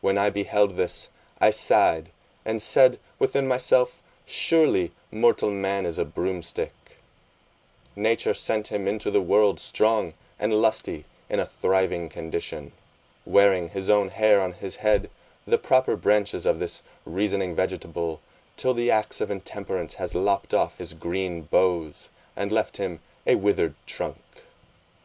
When 0.00 0.18
I 0.18 0.30
beheld 0.30 0.76
this, 0.76 1.08
I 1.40 1.50
sighed 1.50 2.10
and 2.44 2.62
said 2.62 3.00
within 3.18 3.48
myself, 3.48 4.00
surely 4.24 4.92
mortal 5.10 5.50
man 5.50 5.84
is 5.84 5.98
a 5.98 6.04
broom 6.04 6.44
stick; 6.44 6.72
nature 7.96 8.34
sent 8.34 8.68
him 8.68 8.86
into 8.86 9.10
the 9.10 9.20
world 9.20 9.58
strong 9.58 10.14
and 10.38 10.54
lusty, 10.54 11.06
in 11.28 11.40
a 11.40 11.44
thriving 11.44 12.08
condition, 12.08 12.70
wearing 13.24 13.70
his 13.70 13.90
own 13.90 14.10
hair 14.10 14.40
on 14.40 14.52
his 14.52 14.76
head, 14.76 15.10
the 15.44 15.58
proper 15.58 15.96
branches 15.96 16.46
of 16.46 16.60
this 16.60 16.84
reasoning 17.04 17.56
vegetable, 17.56 18.20
till 18.56 18.74
the 18.74 18.92
axe 18.92 19.20
of 19.20 19.28
intemperance 19.28 19.94
has 19.94 20.14
lopped 20.14 20.54
off 20.54 20.78
his 20.78 20.94
green 20.94 21.42
boughs, 21.42 22.10
and 22.36 22.52
left 22.52 22.76
him 22.76 23.00
a 23.26 23.34
withered 23.34 23.74
trunk. 23.88 24.22